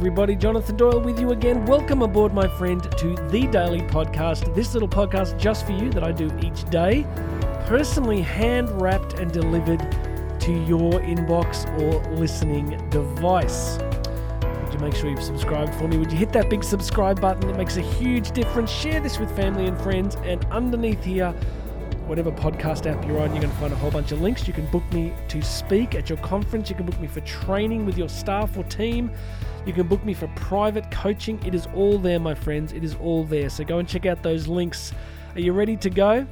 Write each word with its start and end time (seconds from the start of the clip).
everybody. 0.00 0.34
Jonathan 0.34 0.78
Doyle 0.78 0.98
with 0.98 1.20
you 1.20 1.32
again. 1.32 1.66
Welcome 1.66 2.00
aboard, 2.00 2.32
my 2.32 2.48
friend, 2.48 2.82
to 2.96 3.14
the 3.28 3.46
Daily 3.48 3.82
Podcast. 3.82 4.54
This 4.54 4.72
little 4.72 4.88
podcast 4.88 5.38
just 5.38 5.66
for 5.66 5.72
you 5.72 5.90
that 5.90 6.02
I 6.02 6.10
do 6.10 6.32
each 6.42 6.64
day, 6.70 7.06
personally 7.66 8.22
hand 8.22 8.70
wrapped 8.80 9.18
and 9.18 9.30
delivered 9.30 9.80
to 10.40 10.52
your 10.64 10.92
inbox 11.00 11.68
or 11.82 12.00
listening 12.14 12.82
device. 12.88 13.76
Would 14.64 14.72
you 14.72 14.78
make 14.80 14.96
sure 14.96 15.10
you've 15.10 15.22
subscribed 15.22 15.74
for 15.74 15.86
me? 15.86 15.98
Would 15.98 16.10
you 16.10 16.16
hit 16.16 16.32
that 16.32 16.48
big 16.48 16.64
subscribe 16.64 17.20
button? 17.20 17.50
It 17.50 17.56
makes 17.58 17.76
a 17.76 17.82
huge 17.82 18.30
difference. 18.30 18.70
Share 18.70 19.00
this 19.02 19.18
with 19.18 19.30
family 19.36 19.66
and 19.66 19.78
friends. 19.82 20.14
And 20.24 20.42
underneath 20.46 21.04
here, 21.04 21.34
whatever 22.10 22.32
podcast 22.32 22.90
app 22.90 23.06
you're 23.06 23.20
on, 23.20 23.30
you're 23.30 23.40
going 23.40 23.54
to 23.54 23.60
find 23.60 23.72
a 23.72 23.76
whole 23.76 23.92
bunch 23.92 24.10
of 24.10 24.20
links. 24.20 24.48
You 24.48 24.52
can 24.52 24.66
book 24.72 24.82
me 24.92 25.12
to 25.28 25.40
speak 25.40 25.94
at 25.94 26.08
your 26.08 26.18
conference. 26.18 26.68
You 26.68 26.74
can 26.74 26.84
book 26.84 27.00
me 27.00 27.06
for 27.06 27.20
training 27.20 27.86
with 27.86 27.96
your 27.96 28.08
staff 28.08 28.56
or 28.58 28.64
team. 28.64 29.12
You 29.64 29.72
can 29.72 29.86
book 29.86 30.04
me 30.04 30.12
for 30.12 30.26
private 30.34 30.90
coaching. 30.90 31.40
It 31.46 31.54
is 31.54 31.68
all 31.72 31.98
there, 31.98 32.18
my 32.18 32.34
friends. 32.34 32.72
It 32.72 32.82
is 32.82 32.96
all 32.96 33.22
there. 33.22 33.48
So 33.48 33.62
go 33.62 33.78
and 33.78 33.88
check 33.88 34.06
out 34.06 34.24
those 34.24 34.48
links. 34.48 34.92
Are 35.36 35.40
you 35.40 35.52
ready 35.52 35.76
to 35.76 35.88
go? 35.88 36.26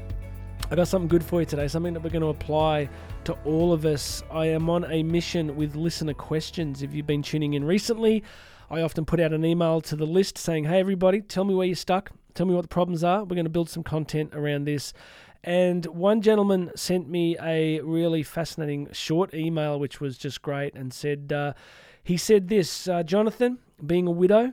I 0.69 0.75
got 0.75 0.89
something 0.89 1.07
good 1.07 1.23
for 1.23 1.39
you 1.39 1.47
today, 1.47 1.69
something 1.69 1.95
that 1.95 2.03
we're 2.03 2.11
going 2.11 2.23
to 2.23 2.29
apply 2.29 2.89
to 3.23 3.35
all 3.45 3.73
of 3.73 3.85
us. 3.85 4.25
I 4.33 4.47
am 4.47 4.69
on 4.69 4.85
a 4.91 5.05
mission 5.05 5.55
with 5.55 5.77
listener 5.77 6.13
questions. 6.13 6.83
If 6.83 6.93
you've 6.93 7.07
been 7.07 7.23
tuning 7.23 7.55
in 7.55 7.63
recently, 7.63 8.25
I 8.69 8.81
often 8.81 9.05
put 9.05 9.21
out 9.21 9.33
an 9.33 9.45
email 9.45 9.81
to 9.83 9.95
the 9.95 10.07
list 10.07 10.39
saying, 10.39 10.65
Hey, 10.65 10.81
everybody, 10.81 11.21
tell 11.21 11.45
me 11.45 11.55
where 11.55 11.69
you're 11.69 11.77
stuck. 11.77 12.11
Tell 12.35 12.47
me 12.47 12.55
what 12.55 12.63
the 12.63 12.69
problems 12.69 13.03
are. 13.03 13.21
We're 13.21 13.35
going 13.35 13.45
to 13.45 13.51
build 13.51 13.71
some 13.71 13.83
content 13.83 14.35
around 14.35 14.65
this. 14.65 14.93
And 15.45 15.87
one 15.87 16.21
gentleman 16.21 16.73
sent 16.75 17.09
me 17.09 17.37
a 17.41 17.81
really 17.81 18.23
fascinating 18.23 18.89
short 18.93 19.33
email, 19.35 19.79
which 19.79 20.01
was 20.01 20.19
just 20.19 20.43
great, 20.43 20.75
and 20.75 20.93
said, 20.93 21.33
uh, 21.33 21.53
he 22.03 22.17
said 22.17 22.49
this 22.49 22.89
uh, 22.89 23.03
Jonathan, 23.03 23.59
being 23.85 24.07
a 24.07 24.11
widow, 24.11 24.53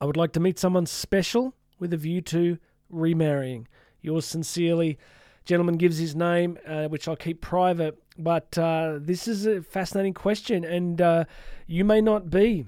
I 0.00 0.04
would 0.04 0.16
like 0.16 0.32
to 0.32 0.40
meet 0.40 0.58
someone 0.58 0.86
special 0.86 1.54
with 1.78 1.92
a 1.92 1.96
view 1.96 2.20
to 2.22 2.58
remarrying. 2.90 3.68
Yours 4.00 4.24
sincerely. 4.24 4.98
Gentleman 5.44 5.76
gives 5.76 5.98
his 5.98 6.14
name, 6.14 6.58
uh, 6.66 6.86
which 6.86 7.08
I'll 7.08 7.16
keep 7.16 7.40
private, 7.40 8.00
but 8.16 8.56
uh, 8.56 8.98
this 9.00 9.26
is 9.26 9.46
a 9.46 9.60
fascinating 9.62 10.14
question, 10.14 10.64
and 10.64 11.00
uh, 11.00 11.24
you 11.66 11.84
may 11.84 12.00
not 12.00 12.30
be 12.30 12.66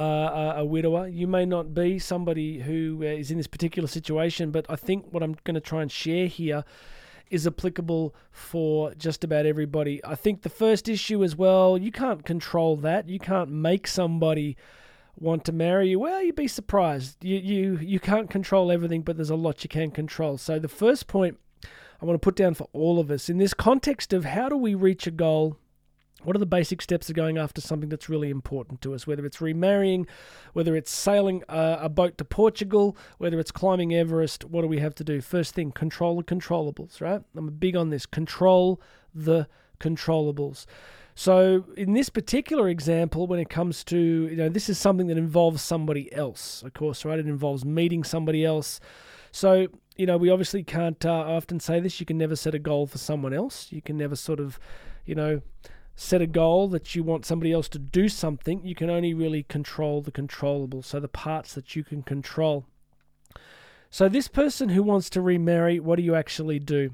uh, 0.00 0.54
a 0.56 0.64
widower. 0.64 1.08
You 1.08 1.26
may 1.26 1.44
not 1.44 1.74
be 1.74 1.98
somebody 1.98 2.60
who 2.60 3.00
uh, 3.02 3.06
in 3.06 3.36
this 3.36 3.46
particular 3.46 3.88
situation, 3.88 4.50
but 4.50 4.66
I 4.68 4.76
think 4.76 5.06
what 5.12 5.22
I'm 5.22 5.36
going 5.44 5.54
to 5.54 5.60
try 5.60 5.82
and 5.82 5.90
share 5.90 6.26
here 6.26 6.64
is 7.30 7.46
applicable 7.46 8.14
for 8.30 8.94
just 8.94 9.24
about 9.24 9.46
everybody. 9.46 10.04
I 10.04 10.14
think 10.14 10.42
the 10.42 10.48
first 10.48 10.88
issue 10.88 11.24
as 11.24 11.36
well, 11.36 11.78
you 11.78 11.90
can't 11.90 12.24
control 12.24 12.76
that. 12.78 13.08
You 13.08 13.18
can't 13.18 13.50
make 13.50 13.86
somebody 13.86 14.56
want 15.18 15.44
to 15.44 15.52
marry 15.52 15.90
you. 15.90 15.98
Well, 15.98 16.22
you'd 16.22 16.36
be 16.36 16.48
surprised. 16.48 17.24
You 17.24 17.36
you 17.36 17.78
you 17.78 18.00
can't 18.00 18.30
control 18.30 18.70
everything, 18.70 19.02
but 19.02 19.16
there's 19.16 19.30
a 19.30 19.36
lot 19.36 19.64
you 19.64 19.68
can 19.68 19.90
control. 19.90 20.38
So 20.38 20.58
the 20.58 20.68
first 20.68 21.06
point 21.06 21.38
I 22.02 22.04
want 22.04 22.20
to 22.20 22.24
put 22.24 22.36
down 22.36 22.54
for 22.54 22.68
all 22.72 22.98
of 22.98 23.10
us 23.10 23.28
in 23.28 23.38
this 23.38 23.54
context 23.54 24.12
of 24.12 24.24
how 24.24 24.48
do 24.48 24.56
we 24.56 24.74
reach 24.74 25.06
a 25.06 25.10
goal 25.10 25.56
what 26.24 26.34
are 26.34 26.40
the 26.40 26.46
basic 26.46 26.82
steps 26.82 27.08
of 27.08 27.16
going 27.16 27.38
after 27.38 27.60
something 27.60 27.88
that's 27.88 28.08
really 28.08 28.30
important 28.30 28.80
to 28.82 28.94
us? 28.94 29.06
Whether 29.06 29.24
it's 29.24 29.40
remarrying, 29.40 30.06
whether 30.52 30.74
it's 30.74 30.90
sailing 30.90 31.42
a, 31.48 31.78
a, 31.82 31.88
boat 31.88 32.18
to 32.18 32.24
Portugal, 32.24 32.96
whether 33.18 33.38
it's 33.38 33.50
climbing 33.50 33.94
Everest, 33.94 34.44
what 34.44 34.62
do 34.62 34.68
we 34.68 34.78
have 34.78 34.94
to 34.96 35.04
do? 35.04 35.20
First 35.20 35.54
thing, 35.54 35.70
control 35.70 36.16
the 36.16 36.24
controllables, 36.24 37.00
right? 37.00 37.22
I'm 37.36 37.48
big 37.50 37.76
on 37.76 37.90
this. 37.90 38.06
Control 38.06 38.80
the 39.14 39.46
controllables. 39.80 40.66
So 41.14 41.64
in 41.76 41.92
this 41.92 42.08
particular 42.08 42.68
example, 42.68 43.26
when 43.26 43.38
it 43.38 43.48
comes 43.48 43.84
to, 43.84 43.98
you 43.98 44.36
know, 44.36 44.48
this 44.48 44.68
is 44.68 44.78
something 44.78 45.06
that 45.06 45.18
involves 45.18 45.62
somebody 45.62 46.12
else, 46.12 46.62
of 46.62 46.74
course, 46.74 47.04
right? 47.04 47.18
It 47.18 47.26
involves 47.26 47.64
meeting 47.64 48.02
somebody 48.02 48.44
else. 48.44 48.80
So, 49.30 49.68
you 49.96 50.06
know, 50.06 50.16
we 50.16 50.30
obviously 50.30 50.64
can't 50.64 51.04
uh, 51.04 51.12
often 51.12 51.60
say 51.60 51.78
this. 51.78 52.00
You 52.00 52.06
can 52.06 52.18
never 52.18 52.34
set 52.34 52.54
a 52.54 52.58
goal 52.58 52.86
for 52.86 52.98
someone 52.98 53.32
else. 53.32 53.68
You 53.70 53.80
can 53.80 53.96
never 53.96 54.16
sort 54.16 54.40
of, 54.40 54.58
you 55.06 55.14
know, 55.14 55.40
set 55.96 56.20
a 56.20 56.26
goal 56.26 56.68
that 56.68 56.94
you 56.94 57.02
want 57.02 57.24
somebody 57.24 57.52
else 57.52 57.68
to 57.68 57.78
do 57.78 58.08
something, 58.08 58.64
you 58.64 58.74
can 58.74 58.90
only 58.90 59.14
really 59.14 59.42
control 59.42 60.02
the 60.02 60.10
controllable, 60.10 60.82
so 60.82 60.98
the 60.98 61.08
parts 61.08 61.54
that 61.54 61.76
you 61.76 61.84
can 61.84 62.02
control. 62.02 62.64
So, 63.90 64.08
this 64.08 64.26
person 64.26 64.70
who 64.70 64.82
wants 64.82 65.08
to 65.10 65.20
remarry, 65.20 65.78
what 65.78 65.96
do 65.96 66.02
you 66.02 66.16
actually 66.16 66.58
do? 66.58 66.90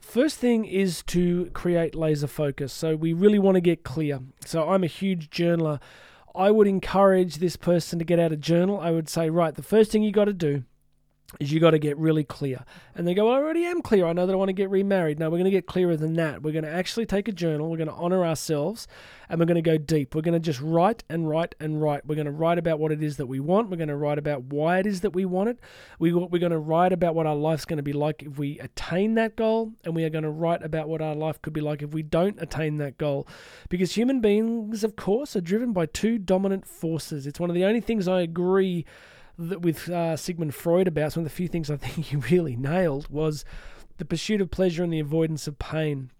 First 0.00 0.38
thing 0.38 0.64
is 0.64 1.02
to 1.04 1.50
create 1.54 1.94
laser 1.94 2.26
focus. 2.26 2.72
So, 2.72 2.96
we 2.96 3.12
really 3.12 3.38
want 3.38 3.54
to 3.54 3.60
get 3.60 3.84
clear. 3.84 4.20
So, 4.44 4.68
I'm 4.68 4.82
a 4.82 4.88
huge 4.88 5.30
journaler. 5.30 5.80
I 6.34 6.50
would 6.50 6.66
encourage 6.66 7.36
this 7.36 7.56
person 7.56 8.00
to 8.00 8.04
get 8.04 8.18
out 8.18 8.32
a 8.32 8.36
journal. 8.36 8.80
I 8.80 8.90
would 8.90 9.08
say, 9.08 9.30
right, 9.30 9.54
the 9.54 9.62
first 9.62 9.92
thing 9.92 10.02
you 10.02 10.10
got 10.10 10.24
to 10.24 10.32
do 10.32 10.64
is 11.40 11.52
you 11.52 11.60
got 11.60 11.72
to 11.72 11.78
get 11.78 11.98
really 11.98 12.24
clear. 12.24 12.64
And 12.94 13.06
they 13.06 13.12
go, 13.12 13.26
well, 13.26 13.34
I 13.34 13.38
already 13.38 13.64
am 13.64 13.82
clear. 13.82 14.06
I 14.06 14.12
know 14.12 14.26
that 14.26 14.32
I 14.32 14.36
want 14.36 14.48
to 14.48 14.54
get 14.54 14.70
remarried. 14.70 15.18
No, 15.18 15.28
we're 15.28 15.38
going 15.38 15.44
to 15.44 15.50
get 15.50 15.66
clearer 15.66 15.96
than 15.96 16.14
that. 16.14 16.42
We're 16.42 16.52
going 16.52 16.64
to 16.64 16.70
actually 16.70 17.04
take 17.04 17.26
a 17.28 17.32
journal. 17.32 17.68
We're 17.68 17.76
going 17.76 17.88
to 17.88 17.94
honor 17.94 18.24
ourselves 18.24 18.86
and 19.28 19.40
we're 19.40 19.46
going 19.46 19.56
to 19.56 19.62
go 19.62 19.76
deep. 19.76 20.14
We're 20.14 20.22
going 20.22 20.34
to 20.34 20.40
just 20.40 20.60
write 20.60 21.02
and 21.10 21.28
write 21.28 21.54
and 21.58 21.82
write. 21.82 22.06
We're 22.06 22.14
going 22.14 22.26
to 22.26 22.32
write 22.32 22.58
about 22.58 22.78
what 22.78 22.92
it 22.92 23.02
is 23.02 23.16
that 23.16 23.26
we 23.26 23.40
want. 23.40 23.70
We're 23.70 23.76
going 23.76 23.88
to 23.88 23.96
write 23.96 24.18
about 24.18 24.44
why 24.44 24.78
it 24.78 24.86
is 24.86 25.00
that 25.00 25.10
we 25.10 25.24
want 25.24 25.48
it. 25.48 25.58
We, 25.98 26.12
we're 26.12 26.38
going 26.38 26.52
to 26.52 26.58
write 26.58 26.92
about 26.92 27.14
what 27.14 27.26
our 27.26 27.34
life's 27.34 27.64
going 27.64 27.78
to 27.78 27.82
be 27.82 27.92
like 27.92 28.22
if 28.22 28.38
we 28.38 28.60
attain 28.60 29.14
that 29.14 29.36
goal. 29.36 29.72
And 29.84 29.96
we 29.96 30.04
are 30.04 30.10
going 30.10 30.24
to 30.24 30.30
write 30.30 30.62
about 30.62 30.88
what 30.88 31.02
our 31.02 31.14
life 31.14 31.42
could 31.42 31.52
be 31.52 31.60
like 31.60 31.82
if 31.82 31.92
we 31.92 32.02
don't 32.02 32.40
attain 32.40 32.76
that 32.78 32.98
goal. 32.98 33.26
Because 33.68 33.94
human 33.94 34.20
beings, 34.20 34.84
of 34.84 34.94
course, 34.94 35.34
are 35.34 35.40
driven 35.40 35.72
by 35.72 35.86
two 35.86 36.18
dominant 36.18 36.66
forces. 36.66 37.26
It's 37.26 37.40
one 37.40 37.50
of 37.50 37.54
the 37.54 37.64
only 37.64 37.80
things 37.80 38.06
I 38.06 38.20
agree 38.20 38.86
with 39.38 39.88
uh, 39.88 40.16
Sigmund 40.16 40.54
Freud 40.54 40.88
about. 40.88 41.08
It's 41.08 41.16
one 41.16 41.24
of 41.24 41.30
the 41.30 41.36
few 41.36 41.48
things 41.48 41.70
I 41.70 41.76
think 41.78 42.06
he 42.06 42.16
really 42.16 42.56
nailed 42.56 43.08
was 43.08 43.44
the 43.98 44.04
pursuit 44.04 44.40
of 44.40 44.50
pleasure 44.50 44.82
and 44.82 44.92
the 44.92 45.00
avoidance 45.00 45.46
of 45.46 45.58
pain. 45.58 46.10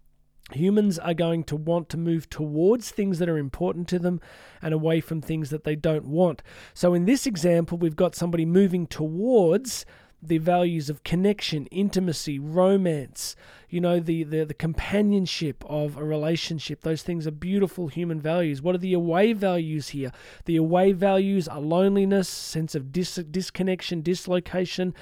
Humans 0.53 0.97
are 0.99 1.13
going 1.13 1.43
to 1.45 1.57
want 1.57 1.89
to 1.89 1.97
move 1.97 2.29
towards 2.29 2.89
things 2.89 3.19
that 3.19 3.27
are 3.27 3.37
important 3.37 3.89
to 3.89 3.99
them 3.99 4.21
and 4.61 4.73
away 4.73 5.01
from 5.01 5.21
things 5.21 5.49
that 5.49 5.65
they 5.65 5.75
don't 5.75 6.05
want. 6.05 6.41
So, 6.73 6.93
in 6.93 7.03
this 7.03 7.25
example, 7.25 7.77
we've 7.77 7.97
got 7.97 8.15
somebody 8.15 8.45
moving 8.45 8.87
towards 8.87 9.85
the 10.21 10.37
values 10.39 10.89
of 10.89 11.03
connection, 11.03 11.67
intimacy, 11.67 12.39
romance, 12.39 13.35
you 13.69 13.79
know, 13.79 13.99
the, 13.99 14.23
the, 14.23 14.45
the 14.45 14.53
companionship 14.53 15.63
of 15.67 15.97
a 15.97 16.03
relationship. 16.03 16.81
Those 16.81 17.03
things 17.03 17.27
are 17.27 17.31
beautiful 17.31 17.87
human 17.87 18.19
values. 18.19 18.61
What 18.61 18.75
are 18.75 18.79
the 18.79 18.93
away 18.93 19.33
values 19.33 19.89
here? 19.89 20.11
The 20.45 20.55
away 20.55 20.91
values 20.91 21.47
are 21.47 21.59
loneliness, 21.59 22.27
sense 22.27 22.73
of 22.75 22.91
dis- 22.91 23.15
disconnection, 23.15 24.01
dislocation, 24.01 24.95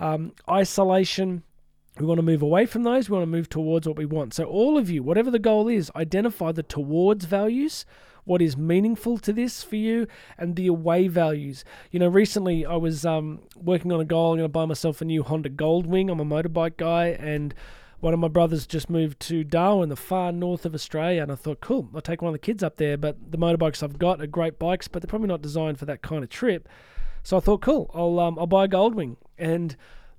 um, 0.00 0.32
isolation. 0.48 1.42
We 1.98 2.06
want 2.06 2.18
to 2.18 2.22
move 2.22 2.42
away 2.42 2.66
from 2.66 2.82
those. 2.82 3.08
We 3.08 3.14
want 3.16 3.22
to 3.22 3.30
move 3.30 3.48
towards 3.48 3.86
what 3.86 3.96
we 3.96 4.04
want. 4.06 4.34
So, 4.34 4.44
all 4.44 4.76
of 4.76 4.90
you, 4.90 5.02
whatever 5.02 5.30
the 5.30 5.38
goal 5.38 5.68
is, 5.68 5.92
identify 5.94 6.52
the 6.52 6.62
towards 6.62 7.24
values 7.24 7.84
what 8.24 8.40
is 8.40 8.56
meaningful 8.56 9.18
to 9.18 9.32
this 9.32 9.62
for 9.62 9.76
you 9.76 10.06
and 10.38 10.56
the 10.56 10.66
away 10.66 11.08
values. 11.08 11.64
You 11.90 12.00
know, 12.00 12.08
recently 12.08 12.64
I 12.66 12.76
was 12.76 13.04
um, 13.04 13.40
working 13.54 13.92
on 13.92 14.00
a 14.00 14.04
goal. 14.04 14.32
I'm 14.32 14.38
going 14.38 14.44
to 14.44 14.52
buy 14.52 14.64
myself 14.64 15.00
a 15.00 15.04
new 15.04 15.22
Honda 15.22 15.50
Goldwing. 15.50 16.10
I'm 16.10 16.20
a 16.20 16.24
motorbike 16.24 16.76
guy, 16.76 17.08
and 17.08 17.54
one 18.00 18.14
of 18.14 18.20
my 18.20 18.28
brothers 18.28 18.66
just 18.66 18.90
moved 18.90 19.20
to 19.20 19.44
Darwin, 19.44 19.88
the 19.88 19.96
far 19.96 20.32
north 20.32 20.66
of 20.66 20.74
Australia, 20.74 21.22
and 21.22 21.32
I 21.32 21.36
thought, 21.36 21.60
cool, 21.60 21.88
I'll 21.94 22.00
take 22.00 22.22
one 22.22 22.30
of 22.30 22.34
the 22.34 22.38
kids 22.38 22.62
up 22.62 22.76
there. 22.76 22.96
But 22.96 23.30
the 23.30 23.38
motorbikes 23.38 23.82
I've 23.82 23.98
got 23.98 24.20
are 24.20 24.26
great 24.26 24.58
bikes, 24.58 24.88
but 24.88 25.02
they're 25.02 25.08
probably 25.08 25.28
not 25.28 25.42
designed 25.42 25.78
for 25.78 25.86
that 25.86 26.02
kind 26.02 26.24
of 26.24 26.30
trip. 26.30 26.68
So 27.22 27.36
I 27.36 27.40
thought, 27.40 27.62
cool, 27.62 27.90
I'll 27.94 28.18
um, 28.20 28.38
I'll 28.38 28.46
buy 28.46 28.64
a 28.64 28.68
Goldwing, 28.68 29.16
and 29.38 29.76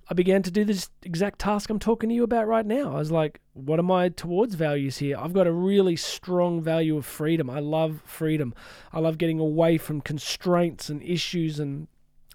I 0.08 0.14
began 0.14 0.44
to 0.44 0.52
do 0.52 0.64
this 0.64 0.90
exact 1.02 1.40
task 1.40 1.70
I'm 1.70 1.80
talking 1.80 2.10
to 2.10 2.16
you 2.16 2.24
about 2.24 2.48
right 2.48 2.66
now. 2.66 2.96
I 2.96 3.00
was 3.00 3.12
like, 3.12 3.40
what 3.54 3.80
am 3.80 3.90
I 3.90 4.10
towards 4.10 4.54
values 4.54 5.00
here? 5.00 5.18
I've 5.18 5.34
got 5.34 5.48
a 5.48 5.52
really 5.52 5.96
strong 5.96 6.62
value 6.62 6.96
of 6.98 7.06
freedom. 7.06 7.50
I 7.50 7.60
love 7.60 8.02
freedom. 8.06 8.54
I 8.94 9.00
love 9.00 9.18
getting 9.18 9.40
away 9.40 9.78
from 9.78 10.02
constraints 10.02 10.90
and 10.90 11.02
issues 11.02 11.60
and 11.60 11.88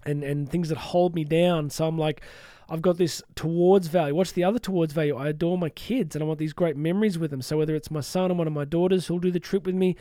and 0.03 0.23
and 0.23 0.49
things 0.49 0.69
that 0.69 0.77
hold 0.77 1.15
me 1.15 1.23
down. 1.23 1.69
So 1.69 1.87
I'm 1.87 1.97
like, 1.97 2.21
I've 2.67 2.81
got 2.81 2.97
this 2.97 3.21
towards 3.35 3.87
value. 3.87 4.15
What's 4.15 4.31
the 4.31 4.43
other 4.43 4.59
towards 4.59 4.93
value? 4.93 5.15
I 5.15 5.29
adore 5.29 5.57
my 5.57 5.69
kids 5.69 6.15
and 6.15 6.23
I 6.23 6.25
want 6.25 6.39
these 6.39 6.53
great 6.53 6.75
memories 6.75 7.17
with 7.17 7.31
them. 7.31 7.41
So 7.41 7.57
whether 7.57 7.75
it's 7.75 7.91
my 7.91 8.01
son 8.01 8.31
or 8.31 8.33
one 8.35 8.47
of 8.47 8.53
my 8.53 8.65
daughters 8.65 9.07
who'll 9.07 9.19
do 9.19 9.31
the 9.31 9.39
trip 9.39 9.65
with 9.65 9.75
me, 9.75 9.95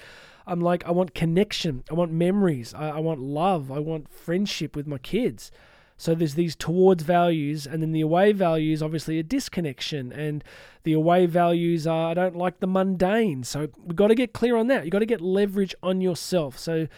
I'm 0.47 0.61
like, 0.61 0.85
I 0.87 0.91
want 0.91 1.15
connection. 1.15 1.85
I 1.91 1.95
want 1.95 2.11
memories. 2.13 2.75
I, 2.75 2.91
I 2.91 2.99
want 2.99 3.21
love. 3.21 3.71
I 3.71 3.79
want 3.79 4.09
friendship 4.09 4.75
with 4.75 4.87
my 4.87 4.99
kids. 4.99 5.53
So 6.01 6.15
there's 6.15 6.35
these 6.35 6.57
towards 6.57 7.03
values, 7.03 7.67
and 7.67 7.83
then 7.83 7.93
the 7.93 8.01
away 8.01 8.33
values, 8.33 8.83
obviously, 8.83 9.19
a 9.19 9.23
disconnection. 9.23 10.11
And 10.13 10.43
the 10.83 10.95
away 10.95 11.27
values 11.27 11.87
are 11.87 12.13
I 12.13 12.15
don't 12.15 12.37
like 12.37 12.61
the 12.61 12.67
mundane. 12.67 13.45
So 13.45 13.69
we've 13.85 13.97
got 13.97 14.07
to 14.07 14.15
get 14.15 14.33
clear 14.33 14.57
on 14.57 14.69
that. 14.69 14.85
You've 14.85 14.93
got 14.93 15.01
to 15.01 15.07
get 15.07 15.21
leverage 15.21 15.75
on 15.83 16.01
yourself. 16.01 16.59
So 16.59 16.89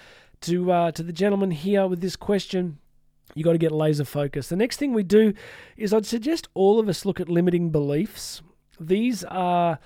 to 0.43 0.71
uh, 0.71 0.93
to 0.93 1.03
the 1.03 1.13
gentleman 1.13 1.51
here 1.51 1.89
with 1.89 2.01
this 2.01 2.15
question, 2.15 2.79
you 3.35 3.43
got 3.43 3.53
to 3.55 3.59
get 3.59 3.73
laser 3.73 4.05
focused. 4.05 4.51
The 4.51 4.57
next 4.57 4.77
thing 4.77 4.93
we 4.93 5.03
do 5.03 5.35
is 5.77 5.93
I'd 5.93 6.07
suggest 6.07 6.47
all 6.55 6.79
of 6.79 6.89
us 6.89 7.05
look 7.05 7.19
at 7.19 7.29
limiting 7.29 7.71
beliefs. 7.71 8.41
These 8.79 9.25
are 9.25 9.81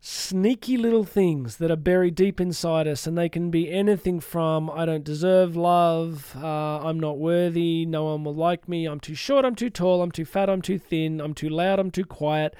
sneaky 0.00 0.76
little 0.76 1.04
things 1.04 1.56
that 1.56 1.70
are 1.70 1.76
buried 1.76 2.14
deep 2.14 2.40
inside 2.40 2.86
us, 2.86 3.06
and 3.06 3.18
they 3.18 3.28
can 3.28 3.50
be 3.50 3.70
anything 3.70 4.20
from 4.20 4.70
I 4.70 4.86
don't 4.86 5.04
deserve 5.04 5.56
love, 5.56 6.36
uh, 6.36 6.78
I'm 6.80 7.00
not 7.00 7.18
worthy, 7.18 7.84
no 7.84 8.04
one 8.04 8.24
will 8.24 8.34
like 8.34 8.68
me, 8.68 8.86
I'm 8.86 9.00
too 9.00 9.14
short, 9.14 9.44
I'm 9.44 9.54
too 9.54 9.70
tall, 9.70 10.02
I'm 10.02 10.12
too 10.12 10.24
fat, 10.24 10.48
I'm 10.48 10.62
too 10.62 10.78
thin, 10.78 11.20
I'm 11.20 11.34
too 11.34 11.48
loud, 11.48 11.78
I'm 11.78 11.90
too 11.90 12.04
quiet. 12.04 12.54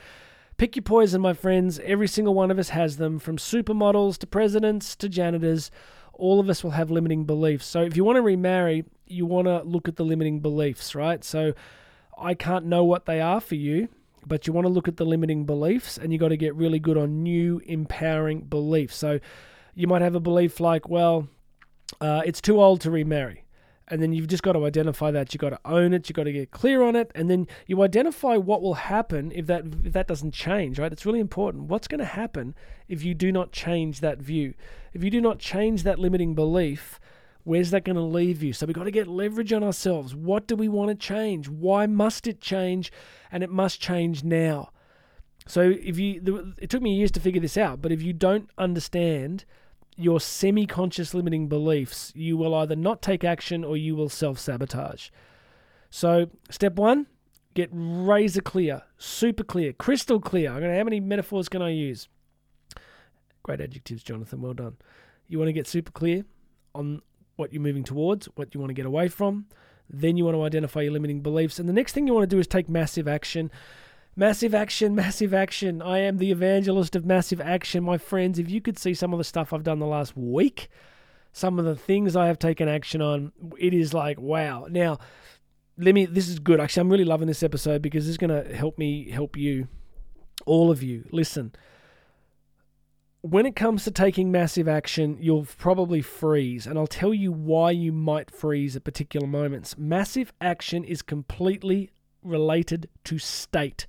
Pick 0.57 0.75
your 0.75 0.83
poison, 0.83 1.21
my 1.21 1.35
friends. 1.35 1.79
Every 1.85 2.09
single 2.09 2.35
one 2.35 2.51
of 2.51 2.59
us 2.59 2.71
has 2.71 2.97
them, 2.97 3.21
from 3.21 3.37
supermodels 3.37 4.19
to 4.19 4.27
presidents 4.27 4.97
to 4.97 5.09
janitors. 5.09 5.71
All 6.15 6.41
of 6.41 6.51
us 6.51 6.65
will 6.65 6.73
have 6.73 6.91
limiting 6.91 7.25
beliefs. 7.25 7.65
So 7.65 7.83
if 7.83 7.97
you 7.97 8.03
want 8.03 8.17
to 8.17 8.23
remarry, 8.23 8.85
you 9.07 9.25
want 9.25 9.47
to 9.47 9.63
look 9.63 9.87
at 9.87 9.95
the 9.95 10.05
limiting 10.05 10.41
beliefs, 10.41 10.97
right? 10.97 11.23
So 11.23 11.53
I 12.21 12.35
can't 12.35 12.67
know 12.67 12.83
what 12.83 13.07
they 13.07 13.21
are 13.21 13.41
for 13.41 13.55
you, 13.55 13.89
but 14.29 14.47
you 14.47 14.53
want 14.53 14.67
to 14.67 14.73
look 14.73 14.87
at 14.87 14.97
the 14.97 15.05
limiting 15.05 15.45
beliefs 15.45 15.99
and 15.99 16.13
you 16.13 16.19
got 16.19 16.29
to 16.29 16.37
get 16.37 16.55
really 16.55 16.79
good 16.79 16.99
on 16.99 17.23
new 17.23 17.61
empowering 17.67 18.43
beliefs. 18.43 18.97
So 18.97 19.21
you 19.75 19.87
might 19.87 20.03
have 20.03 20.15
a 20.15 20.21
belief 20.21 20.61
like, 20.61 20.89
well, 20.89 21.29
uh, 22.01 22.23
it's 22.25 22.41
too 22.41 22.61
old 22.61 22.81
to 22.83 22.91
remarry. 22.91 23.45
And 23.91 24.03
then 24.03 24.13
you've 24.13 24.29
just 24.29 24.43
got 24.43 24.53
to 24.53 24.67
identify 24.67 25.11
that. 25.13 25.33
You've 25.33 25.41
got 25.41 25.51
to 25.51 25.61
own 25.65 25.95
it. 25.95 26.09
You've 26.09 26.17
got 26.17 26.25
to 26.25 26.33
get 26.33 26.51
clear 26.51 26.83
on 26.83 26.95
it. 26.95 27.11
And 27.15 27.31
then 27.31 27.47
you 27.67 27.83
identify 27.83 28.37
what 28.37 28.61
will 28.61 28.75
happen 28.75 29.33
if 29.35 29.47
that 29.47 29.65
if 29.83 29.95
that 29.95 30.07
doesn't 30.07 30.33
change, 30.33 30.79
right? 30.79 30.93
It's 30.93 31.07
really 31.07 31.21
important. 31.21 31.65
What's 31.65 31.89
going 31.89 32.01
to 32.01 32.05
happen 32.05 32.55
if 32.87 33.03
you 33.03 33.15
do 33.15 33.33
not 33.33 33.51
change 33.51 34.01
that 34.01 34.19
view? 34.19 34.53
If 34.93 35.03
you 35.03 35.11
do 35.11 35.23
not 35.23 35.39
change 35.39 35.85
that 35.85 35.99
limiting 35.99 36.35
belief, 36.35 37.01
Where's 37.49 37.71
that 37.71 37.85
going 37.85 37.97
to 37.97 38.03
leave 38.03 38.43
you? 38.43 38.53
So 38.53 38.67
we've 38.67 38.77
got 38.77 38.85
to 38.85 38.91
get 38.91 39.09
leverage 39.09 39.55
on 39.55 39.65
ourselves. 39.65 40.15
What 40.15 40.47
do 40.47 40.55
we 40.55 40.69
want 40.69 40.91
to 40.91 40.95
change? 40.95 41.49
Why 41.49 41.87
must 41.87 42.27
it 42.27 42.43
change? 42.43 42.93
And 43.33 43.43
it 43.43 43.49
must 43.49 43.81
change 43.81 44.23
now. 44.23 44.69
So 45.47 45.63
if 45.63 45.99
you, 45.99 46.53
it 46.59 46.69
took 46.69 46.83
me 46.83 46.95
years 46.95 47.11
to 47.13 47.21
figure 47.21 47.41
this 47.41 47.57
out, 47.57 47.81
but 47.81 47.91
if 47.91 48.03
you 48.03 48.13
don't 48.13 48.51
understand 48.59 49.47
your 49.97 50.21
semi 50.21 50.67
conscious 50.67 51.15
limiting 51.15 51.49
beliefs, 51.49 52.13
you 52.15 52.37
will 52.37 52.55
either 52.55 52.77
not 52.77 53.01
take 53.01 53.25
action 53.25 53.65
or 53.65 53.79
you 53.79 53.97
will 53.97 54.11
self 54.11 54.39
sabotage. 54.39 55.09
So, 55.89 56.27
step 56.51 56.75
one, 56.75 57.07
get 57.55 57.71
razor 57.73 58.43
clear, 58.43 58.83
super 58.99 59.43
clear, 59.43 59.73
crystal 59.73 60.21
clear. 60.21 60.53
I'm 60.53 60.61
to, 60.61 60.77
how 60.77 60.85
many 60.85 61.01
metaphors 61.01 61.49
can 61.49 61.63
I 61.63 61.71
use? 61.71 62.09
Great 63.43 63.63
adjectives, 63.63 64.03
Jonathan. 64.03 64.43
Well 64.43 64.53
done. 64.53 64.77
You 65.29 65.39
want 65.39 65.49
to 65.49 65.55
get 65.55 65.67
super 65.67 65.93
clear 65.93 66.27
on 66.75 67.01
what 67.39 67.53
you're 67.53 67.63
moving 67.63 67.85
towards, 67.85 68.27
what 68.35 68.53
you 68.53 68.61
want 68.61 68.71
to 68.71 68.75
get 68.75 68.87
away 68.87 69.09
from. 69.09 69.47
Then 69.89 70.17
you 70.17 70.25
want 70.25 70.37
to 70.37 70.43
identify 70.43 70.83
your 70.83 70.93
limiting 70.93 71.21
beliefs. 71.21 71.59
And 71.59 71.69
the 71.69 71.73
next 71.73 71.93
thing 71.93 72.07
you 72.07 72.13
want 72.13 72.29
to 72.29 72.37
do 72.37 72.41
is 72.41 72.47
take 72.47 72.69
massive 72.69 73.09
action. 73.09 73.51
Massive 74.17 74.55
action, 74.55 74.95
massive 74.97 75.33
action. 75.33 75.81
I 75.81 76.01
am 76.01 76.19
the 76.19 76.31
evangelist 76.31 76.97
of 76.97 77.07
massive 77.07 77.41
action, 77.41 77.85
my 77.85 77.97
friends. 77.97 78.39
If 78.39 78.51
you 78.51 78.61
could 78.61 78.79
see 78.79 78.93
some 78.93 79.13
of 79.13 79.19
the 79.19 79.25
stuff 79.25 79.53
I've 79.53 79.63
done 79.63 79.79
the 79.79 79.87
last 79.87 80.17
week, 80.17 80.69
some 81.33 81.59
of 81.59 81.65
the 81.65 81.77
things 81.77 82.17
I 82.17 82.27
have 82.27 82.39
taken 82.39 82.69
action 82.69 83.01
on, 83.01 83.33
it 83.59 83.73
is 83.73 83.95
like, 83.95 84.21
wow. 84.21 84.67
Now, 84.69 84.99
let 85.79 85.95
me, 85.95 86.07
this 86.07 86.29
is 86.29 86.41
good. 86.41 86.61
Actually, 86.61 86.81
I'm 86.83 86.91
really 86.91 87.05
loving 87.05 87.29
this 87.29 87.43
episode 87.43 87.81
because 87.81 88.09
it's 88.09 88.19
going 88.19 88.45
to 88.45 88.55
help 88.55 88.79
me 88.79 89.11
help 89.11 89.37
you, 89.37 89.69
all 90.45 90.71
of 90.71 90.83
you. 90.83 91.09
Listen 91.13 91.53
when 93.23 93.47
it 93.47 93.57
comes 93.57 93.85
to 93.85 93.91
taking 93.91 94.31
massive 94.31 94.69
action, 94.69 95.19
you'll 95.21 95.47
probably 95.59 96.01
freeze, 96.01 96.67
and 96.67 96.79
I'll 96.79 96.87
tell 96.87 97.13
you 97.13 97.33
why 97.33 97.73
you 97.73 97.93
might 97.93 98.31
freeze 98.31 98.77
at 98.77 98.85
particular 98.85 99.27
moments. 99.27 99.77
Massive 99.77 100.33
action 100.41 100.85
is 100.85 101.03
completely 101.03 101.91
related 102.23 102.89
to 103.05 103.19
state. 103.19 103.87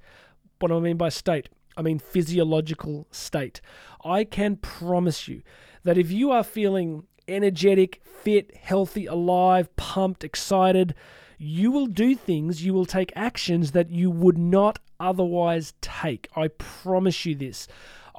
What 0.59 0.69
do 0.69 0.77
I 0.77 0.79
mean 0.79 0.97
by 0.97 1.09
state? 1.09 1.49
I 1.77 1.81
mean 1.81 1.99
physiological 1.99 3.07
state. 3.11 3.61
I 4.03 4.23
can 4.23 4.57
promise 4.57 5.27
you 5.27 5.43
that 5.83 5.97
if 5.97 6.11
you 6.11 6.31
are 6.31 6.43
feeling 6.43 7.03
energetic, 7.27 8.01
fit, 8.03 8.55
healthy, 8.57 9.05
alive, 9.05 9.73
pumped, 9.75 10.23
excited, 10.23 10.95
you 11.37 11.71
will 11.71 11.85
do 11.85 12.15
things, 12.15 12.65
you 12.65 12.73
will 12.73 12.85
take 12.85 13.13
actions 13.15 13.71
that 13.71 13.91
you 13.91 14.09
would 14.09 14.37
not 14.37 14.79
otherwise 14.99 15.73
take. 15.79 16.27
I 16.35 16.49
promise 16.49 17.25
you 17.25 17.35
this. 17.35 17.67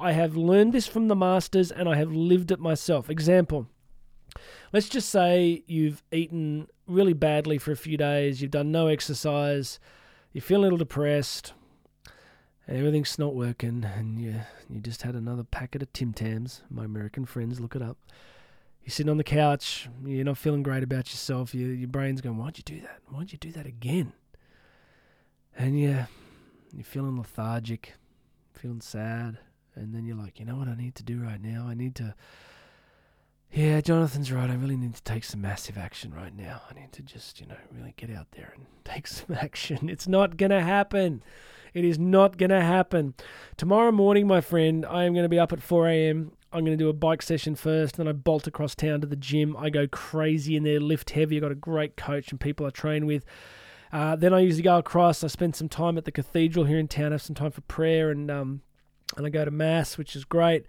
I 0.01 0.11
have 0.13 0.35
learned 0.35 0.73
this 0.73 0.87
from 0.87 1.07
the 1.07 1.15
masters 1.15 1.71
and 1.71 1.87
I 1.87 1.95
have 1.95 2.11
lived 2.11 2.51
it 2.51 2.59
myself. 2.59 3.09
Example 3.09 3.67
let's 4.73 4.89
just 4.89 5.09
say 5.09 5.63
you've 5.67 6.03
eaten 6.11 6.67
really 6.87 7.13
badly 7.13 7.57
for 7.57 7.71
a 7.71 7.77
few 7.77 7.97
days, 7.97 8.41
you've 8.41 8.51
done 8.51 8.71
no 8.71 8.87
exercise, 8.87 9.79
you 10.33 10.41
feel 10.41 10.61
a 10.61 10.63
little 10.63 10.77
depressed, 10.77 11.53
and 12.67 12.77
everything's 12.77 13.19
not 13.19 13.35
working, 13.35 13.83
and 13.83 14.19
you, 14.19 14.35
you 14.69 14.79
just 14.79 15.01
had 15.01 15.15
another 15.15 15.43
packet 15.43 15.81
of 15.81 15.91
Tim 15.93 16.13
Tams. 16.13 16.61
My 16.69 16.85
American 16.85 17.25
friends, 17.25 17.59
look 17.59 17.75
it 17.75 17.81
up. 17.81 17.97
You're 18.83 18.91
sitting 18.91 19.09
on 19.09 19.17
the 19.17 19.23
couch, 19.23 19.89
you're 20.05 20.25
not 20.25 20.37
feeling 20.37 20.63
great 20.63 20.83
about 20.83 21.11
yourself, 21.11 21.53
you, 21.53 21.67
your 21.67 21.89
brain's 21.89 22.21
going, 22.21 22.37
Why'd 22.37 22.57
you 22.57 22.63
do 22.63 22.81
that? 22.81 22.99
Why'd 23.09 23.31
you 23.31 23.37
do 23.37 23.51
that 23.51 23.65
again? 23.65 24.13
And 25.55 25.79
you, 25.79 26.05
you're 26.73 26.83
feeling 26.83 27.17
lethargic, 27.17 27.93
feeling 28.53 28.81
sad 28.81 29.37
and 29.75 29.93
then 29.93 30.05
you're 30.05 30.17
like, 30.17 30.39
you 30.39 30.45
know 30.45 30.55
what 30.55 30.67
I 30.67 30.75
need 30.75 30.95
to 30.95 31.03
do 31.03 31.21
right 31.21 31.41
now? 31.41 31.67
I 31.67 31.73
need 31.73 31.95
to. 31.95 32.15
Yeah, 33.51 33.81
Jonathan's 33.81 34.31
right. 34.31 34.49
I 34.49 34.55
really 34.55 34.77
need 34.77 34.95
to 34.95 35.03
take 35.03 35.25
some 35.25 35.41
massive 35.41 35.77
action 35.77 36.13
right 36.13 36.35
now. 36.35 36.61
I 36.69 36.73
need 36.73 36.93
to 36.93 37.01
just, 37.01 37.41
you 37.41 37.47
know, 37.47 37.57
really 37.69 37.93
get 37.97 38.09
out 38.09 38.27
there 38.31 38.53
and 38.55 38.65
take 38.85 39.07
some 39.07 39.35
action. 39.35 39.89
It's 39.89 40.07
not 40.07 40.37
going 40.37 40.51
to 40.51 40.61
happen. 40.61 41.21
It 41.73 41.85
is 41.85 41.99
not 41.99 42.37
going 42.37 42.49
to 42.49 42.61
happen. 42.61 43.13
Tomorrow 43.57 43.91
morning, 43.91 44.27
my 44.27 44.41
friend, 44.41 44.85
I 44.85 45.03
am 45.03 45.13
going 45.13 45.23
to 45.23 45.29
be 45.29 45.39
up 45.39 45.53
at 45.53 45.61
4 45.61 45.87
a.m. 45.89 46.31
I'm 46.53 46.65
going 46.65 46.77
to 46.77 46.83
do 46.83 46.89
a 46.89 46.93
bike 46.93 47.21
session 47.21 47.55
first, 47.55 47.95
then 47.95 48.09
I 48.09 48.11
bolt 48.11 48.45
across 48.45 48.75
town 48.75 48.99
to 49.01 49.07
the 49.07 49.15
gym. 49.15 49.55
I 49.55 49.69
go 49.69 49.87
crazy 49.87 50.57
in 50.57 50.63
there, 50.63 50.81
lift 50.81 51.11
heavy. 51.11 51.37
I've 51.37 51.43
got 51.43 51.51
a 51.51 51.55
great 51.55 51.95
coach 51.95 52.29
and 52.31 52.41
people 52.41 52.65
I 52.65 52.71
train 52.71 53.05
with. 53.05 53.23
Uh, 53.93 54.17
then 54.17 54.33
I 54.33 54.39
usually 54.39 54.63
go 54.63 54.77
across. 54.77 55.23
I 55.23 55.27
spend 55.27 55.55
some 55.55 55.69
time 55.69 55.97
at 55.97 56.03
the 56.03 56.11
cathedral 56.11 56.65
here 56.65 56.77
in 56.77 56.89
town, 56.89 57.13
have 57.13 57.21
some 57.21 57.35
time 57.35 57.51
for 57.51 57.61
prayer 57.61 58.11
and 58.11 58.29
um, 58.29 58.61
and 59.17 59.25
I 59.25 59.29
go 59.29 59.45
to 59.45 59.51
mass, 59.51 59.97
which 59.97 60.15
is 60.15 60.25
great. 60.25 60.65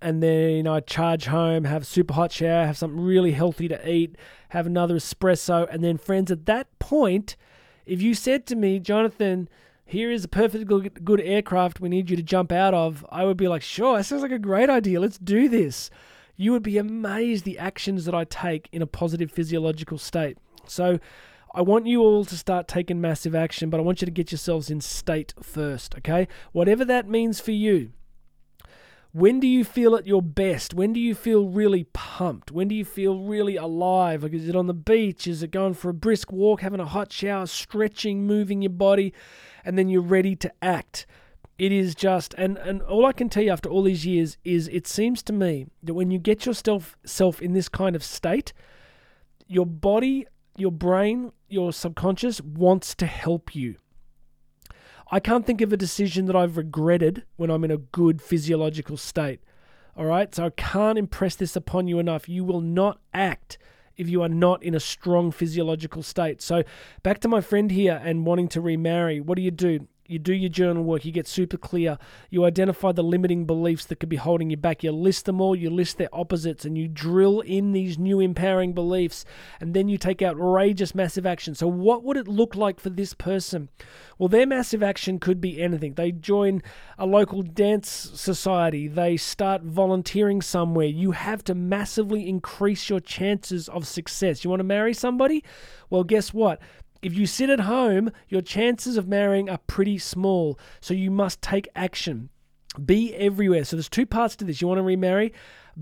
And 0.00 0.22
then 0.22 0.66
I 0.66 0.80
charge 0.80 1.26
home, 1.26 1.64
have 1.64 1.82
a 1.82 1.86
super 1.86 2.14
hot 2.14 2.32
shower, 2.32 2.66
have 2.66 2.76
something 2.76 3.00
really 3.00 3.32
healthy 3.32 3.68
to 3.68 3.88
eat, 3.88 4.16
have 4.48 4.66
another 4.66 4.96
espresso, 4.96 5.68
and 5.72 5.84
then 5.84 5.96
friends. 5.96 6.30
At 6.30 6.46
that 6.46 6.66
point, 6.80 7.36
if 7.86 8.02
you 8.02 8.14
said 8.14 8.46
to 8.46 8.56
me, 8.56 8.80
Jonathan, 8.80 9.48
here 9.84 10.10
is 10.10 10.24
a 10.24 10.28
perfectly 10.28 10.90
good 10.90 11.20
aircraft 11.20 11.80
we 11.80 11.88
need 11.88 12.10
you 12.10 12.16
to 12.16 12.22
jump 12.22 12.50
out 12.50 12.74
of, 12.74 13.06
I 13.10 13.24
would 13.24 13.36
be 13.36 13.46
like, 13.46 13.62
sure, 13.62 13.96
that 13.96 14.04
sounds 14.04 14.22
like 14.22 14.32
a 14.32 14.38
great 14.38 14.70
idea. 14.70 15.00
Let's 15.00 15.18
do 15.18 15.48
this. 15.48 15.90
You 16.36 16.52
would 16.52 16.62
be 16.62 16.78
amazed 16.78 17.44
the 17.44 17.58
actions 17.58 18.04
that 18.06 18.14
I 18.14 18.24
take 18.24 18.68
in 18.72 18.82
a 18.82 18.86
positive 18.86 19.30
physiological 19.30 19.98
state. 19.98 20.38
So 20.66 20.98
I 21.54 21.60
want 21.60 21.86
you 21.86 22.00
all 22.00 22.24
to 22.24 22.36
start 22.36 22.66
taking 22.66 23.00
massive 23.00 23.34
action, 23.34 23.68
but 23.68 23.78
I 23.78 23.82
want 23.82 24.00
you 24.00 24.06
to 24.06 24.12
get 24.12 24.32
yourselves 24.32 24.70
in 24.70 24.80
state 24.80 25.34
first, 25.42 25.94
okay? 25.98 26.26
Whatever 26.52 26.84
that 26.86 27.08
means 27.08 27.40
for 27.40 27.52
you. 27.52 27.92
When 29.12 29.40
do 29.40 29.46
you 29.46 29.62
feel 29.62 29.94
at 29.94 30.06
your 30.06 30.22
best? 30.22 30.72
When 30.72 30.94
do 30.94 31.00
you 31.00 31.14
feel 31.14 31.46
really 31.46 31.84
pumped? 31.92 32.50
When 32.50 32.68
do 32.68 32.74
you 32.74 32.86
feel 32.86 33.18
really 33.18 33.56
alive? 33.56 34.22
Like, 34.22 34.32
is 34.32 34.48
it 34.48 34.56
on 34.56 34.66
the 34.66 34.72
beach? 34.72 35.26
Is 35.26 35.42
it 35.42 35.50
going 35.50 35.74
for 35.74 35.90
a 35.90 35.94
brisk 35.94 36.32
walk, 36.32 36.62
having 36.62 36.80
a 36.80 36.86
hot 36.86 37.12
shower, 37.12 37.44
stretching, 37.44 38.26
moving 38.26 38.62
your 38.62 38.70
body, 38.70 39.12
and 39.66 39.76
then 39.76 39.90
you're 39.90 40.00
ready 40.00 40.34
to 40.36 40.50
act? 40.62 41.06
It 41.58 41.72
is 41.72 41.94
just, 41.94 42.32
and, 42.38 42.56
and 42.56 42.80
all 42.80 43.04
I 43.04 43.12
can 43.12 43.28
tell 43.28 43.42
you 43.42 43.50
after 43.50 43.68
all 43.68 43.82
these 43.82 44.06
years 44.06 44.38
is 44.44 44.68
it 44.68 44.86
seems 44.86 45.22
to 45.24 45.34
me 45.34 45.66
that 45.82 45.92
when 45.92 46.10
you 46.10 46.18
get 46.18 46.46
yourself 46.46 46.96
self 47.04 47.42
in 47.42 47.52
this 47.52 47.68
kind 47.68 47.94
of 47.94 48.02
state, 48.02 48.54
your 49.46 49.66
body 49.66 50.26
your 50.56 50.72
brain, 50.72 51.32
your 51.48 51.72
subconscious 51.72 52.40
wants 52.40 52.94
to 52.96 53.06
help 53.06 53.54
you. 53.54 53.76
I 55.10 55.20
can't 55.20 55.46
think 55.46 55.60
of 55.60 55.72
a 55.72 55.76
decision 55.76 56.26
that 56.26 56.36
I've 56.36 56.56
regretted 56.56 57.24
when 57.36 57.50
I'm 57.50 57.64
in 57.64 57.70
a 57.70 57.76
good 57.76 58.22
physiological 58.22 58.96
state. 58.96 59.40
All 59.96 60.06
right, 60.06 60.34
so 60.34 60.46
I 60.46 60.50
can't 60.50 60.96
impress 60.96 61.36
this 61.36 61.54
upon 61.54 61.86
you 61.86 61.98
enough. 61.98 62.28
You 62.28 62.44
will 62.44 62.62
not 62.62 62.98
act 63.12 63.58
if 63.96 64.08
you 64.08 64.22
are 64.22 64.28
not 64.28 64.62
in 64.62 64.74
a 64.74 64.80
strong 64.80 65.30
physiological 65.30 66.02
state. 66.02 66.40
So, 66.40 66.64
back 67.02 67.20
to 67.20 67.28
my 67.28 67.42
friend 67.42 67.70
here 67.70 68.00
and 68.02 68.24
wanting 68.24 68.48
to 68.48 68.60
remarry, 68.62 69.20
what 69.20 69.36
do 69.36 69.42
you 69.42 69.50
do? 69.50 69.86
You 70.12 70.18
do 70.18 70.34
your 70.34 70.50
journal 70.50 70.84
work, 70.84 71.04
you 71.04 71.12
get 71.12 71.26
super 71.26 71.56
clear, 71.56 71.98
you 72.30 72.44
identify 72.44 72.92
the 72.92 73.02
limiting 73.02 73.46
beliefs 73.46 73.86
that 73.86 73.98
could 73.98 74.08
be 74.08 74.16
holding 74.16 74.50
you 74.50 74.56
back, 74.56 74.82
you 74.82 74.92
list 74.92 75.24
them 75.24 75.40
all, 75.40 75.56
you 75.56 75.70
list 75.70 75.98
their 75.98 76.08
opposites, 76.12 76.64
and 76.64 76.76
you 76.76 76.86
drill 76.86 77.40
in 77.40 77.72
these 77.72 77.98
new 77.98 78.20
empowering 78.20 78.72
beliefs, 78.72 79.24
and 79.60 79.74
then 79.74 79.88
you 79.88 79.98
take 79.98 80.22
outrageous 80.22 80.94
massive 80.94 81.26
action. 81.26 81.54
So, 81.54 81.66
what 81.66 82.04
would 82.04 82.16
it 82.16 82.28
look 82.28 82.54
like 82.54 82.78
for 82.78 82.90
this 82.90 83.14
person? 83.14 83.68
Well, 84.18 84.28
their 84.28 84.46
massive 84.46 84.82
action 84.82 85.18
could 85.18 85.40
be 85.40 85.60
anything. 85.60 85.94
They 85.94 86.12
join 86.12 86.62
a 86.98 87.06
local 87.06 87.42
dance 87.42 87.88
society, 87.88 88.86
they 88.86 89.16
start 89.16 89.62
volunteering 89.62 90.42
somewhere. 90.42 90.86
You 90.86 91.12
have 91.12 91.42
to 91.44 91.54
massively 91.54 92.28
increase 92.28 92.88
your 92.88 93.00
chances 93.00 93.68
of 93.68 93.86
success. 93.86 94.44
You 94.44 94.50
want 94.50 94.60
to 94.60 94.64
marry 94.64 94.94
somebody? 94.94 95.42
Well, 95.90 96.04
guess 96.04 96.32
what? 96.32 96.60
If 97.02 97.14
you 97.14 97.26
sit 97.26 97.50
at 97.50 97.60
home, 97.60 98.12
your 98.28 98.42
chances 98.42 98.96
of 98.96 99.08
marrying 99.08 99.50
are 99.50 99.58
pretty 99.66 99.98
small, 99.98 100.58
so 100.80 100.94
you 100.94 101.10
must 101.10 101.42
take 101.42 101.68
action. 101.74 102.30
Be 102.82 103.14
everywhere. 103.14 103.64
So 103.64 103.76
there's 103.76 103.88
two 103.88 104.06
parts 104.06 104.36
to 104.36 104.44
this. 104.44 104.60
You 104.60 104.68
want 104.68 104.78
to 104.78 104.82
remarry? 104.82 105.32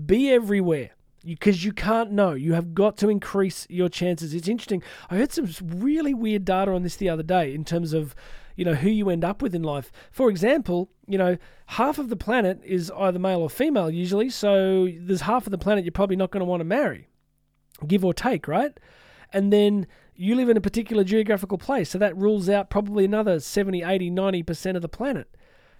Be 0.05 0.31
everywhere 0.31 0.91
because 1.23 1.63
you, 1.63 1.71
can't 1.71 2.11
know. 2.11 2.33
You 2.33 2.53
have 2.53 2.73
got 2.73 2.97
to 2.97 3.09
increase 3.09 3.67
your 3.69 3.89
chances. 3.89 4.33
It's 4.33 4.47
interesting. 4.47 4.81
I 5.09 5.17
heard 5.17 5.31
some 5.31 5.47
really 5.61 6.13
weird 6.13 6.45
data 6.45 6.71
on 6.71 6.83
this 6.83 6.95
the 6.95 7.09
other 7.09 7.23
day 7.23 7.53
in 7.53 7.63
terms 7.63 7.93
of 7.93 8.15
you 8.55 8.65
know 8.65 8.73
who 8.73 8.89
you 8.89 9.09
end 9.09 9.23
up 9.23 9.41
with 9.41 9.55
in 9.55 9.63
life. 9.63 9.91
For 10.11 10.29
example, 10.29 10.89
you 11.07 11.17
know 11.17 11.37
half 11.67 11.97
of 11.97 12.09
the 12.09 12.15
planet 12.15 12.59
is 12.65 12.91
either 12.97 13.19
male 13.19 13.41
or 13.41 13.49
female 13.49 13.89
usually, 13.89 14.29
so 14.29 14.89
there's 14.99 15.21
half 15.21 15.47
of 15.47 15.51
the 15.51 15.57
planet 15.57 15.85
you're 15.85 15.91
probably 15.91 16.15
not 16.15 16.31
going 16.31 16.41
to 16.41 16.45
want 16.45 16.59
to 16.61 16.65
marry, 16.65 17.07
give 17.87 18.03
or 18.03 18.13
take, 18.13 18.47
right? 18.47 18.77
And 19.33 19.51
then 19.51 19.87
you 20.15 20.35
live 20.35 20.49
in 20.49 20.57
a 20.57 20.61
particular 20.61 21.03
geographical 21.03 21.57
place, 21.57 21.89
so 21.89 21.97
that 21.97 22.15
rules 22.17 22.49
out 22.49 22.69
probably 22.69 23.05
another 23.05 23.39
70, 23.39 23.83
80, 23.83 24.11
90% 24.11 24.75
of 24.75 24.81
the 24.81 24.89
planet. 24.89 25.27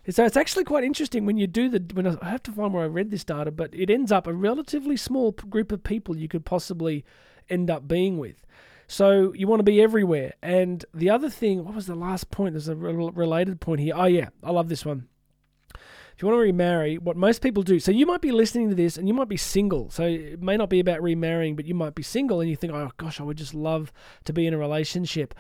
So 0.10 0.26
it's 0.26 0.38
actually 0.38 0.64
quite 0.64 0.84
interesting 0.84 1.26
when 1.26 1.38
you 1.38 1.46
do 1.46 1.70
the. 1.70 1.84
When 1.94 2.08
I 2.08 2.30
have 2.30 2.42
to 2.44 2.52
find 2.52 2.74
where 2.74 2.84
I 2.84 2.88
read 2.88 3.12
this 3.12 3.24
data, 3.24 3.52
but 3.52 3.74
it 3.76 3.90
ends 3.92 4.12
up 4.12 4.26
a 4.26 4.34
relatively 4.34 4.98
small 4.98 5.32
group 5.32 5.72
of 5.72 5.84
people 5.84 6.18
you 6.18 6.28
could 6.28 6.44
possibly 6.44 7.06
end 7.50 7.70
up 7.70 7.88
being 7.88 8.18
with. 8.18 8.46
So 8.88 9.32
you 9.34 9.48
want 9.48 9.60
to 9.60 9.64
be 9.64 9.80
everywhere. 9.80 10.34
And 10.42 10.84
the 10.94 11.12
other 11.12 11.30
thing, 11.30 11.64
what 11.64 11.76
was 11.76 11.86
the 11.86 11.96
last 11.96 12.32
point? 12.32 12.56
There's 12.56 12.68
a 12.68 12.76
related 12.76 13.62
point 13.62 13.80
here. 13.80 13.94
Oh 13.96 14.06
yeah, 14.06 14.30
I 14.44 14.50
love 14.50 14.70
this 14.70 14.84
one. 14.84 15.08
If 16.22 16.24
you 16.24 16.28
want 16.28 16.38
to 16.38 16.44
remarry, 16.44 17.00
what 17.00 17.18
most 17.18 17.42
people 17.42 17.64
do, 17.64 17.80
so 17.80 17.92
you 17.92 18.06
might 18.06 18.22
be 18.22 18.32
listening 18.32 18.70
to 18.70 18.76
this 18.76 18.96
and 18.96 19.08
you 19.08 19.14
might 19.16 19.28
be 19.28 19.38
single. 19.38 19.90
So 19.90 20.04
it 20.04 20.40
may 20.40 20.56
not 20.56 20.70
be 20.70 20.80
about 20.80 21.02
remarrying, 21.02 21.56
but 21.56 21.66
you 21.66 21.74
might 21.74 21.96
be 21.96 22.04
single 22.04 22.42
and 22.42 22.48
you 22.48 22.56
think, 22.56 22.74
oh 22.74 22.92
gosh, 22.98 23.20
I 23.20 23.24
would 23.24 23.38
just 23.38 23.56
love 23.56 23.92
to 24.26 24.32
be 24.32 24.46
in 24.46 24.54
a 24.54 24.58
relationship 24.60 25.34